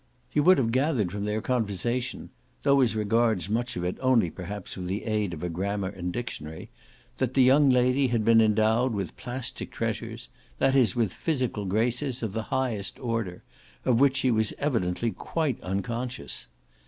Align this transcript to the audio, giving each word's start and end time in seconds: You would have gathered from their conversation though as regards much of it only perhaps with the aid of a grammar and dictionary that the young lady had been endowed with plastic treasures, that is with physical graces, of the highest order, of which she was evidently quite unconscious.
You 0.33 0.41
would 0.41 0.57
have 0.57 0.71
gathered 0.71 1.11
from 1.11 1.25
their 1.25 1.41
conversation 1.41 2.31
though 2.63 2.81
as 2.81 2.95
regards 2.95 3.49
much 3.51 3.77
of 3.77 3.83
it 3.83 3.99
only 4.01 4.31
perhaps 4.31 4.75
with 4.75 4.87
the 4.87 5.03
aid 5.03 5.31
of 5.31 5.43
a 5.43 5.47
grammar 5.47 5.89
and 5.89 6.11
dictionary 6.11 6.71
that 7.19 7.35
the 7.35 7.43
young 7.43 7.69
lady 7.69 8.07
had 8.07 8.25
been 8.25 8.41
endowed 8.41 8.93
with 8.95 9.15
plastic 9.15 9.69
treasures, 9.69 10.29
that 10.57 10.75
is 10.75 10.95
with 10.95 11.13
physical 11.13 11.65
graces, 11.65 12.23
of 12.23 12.33
the 12.33 12.41
highest 12.49 12.97
order, 12.97 13.43
of 13.85 13.99
which 13.99 14.17
she 14.17 14.31
was 14.31 14.55
evidently 14.57 15.11
quite 15.11 15.61
unconscious. 15.61 16.47